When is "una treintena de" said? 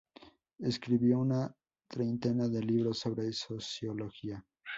1.19-2.63